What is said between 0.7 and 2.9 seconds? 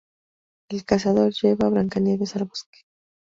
El Cazador lleva a Blancanieves al bosque.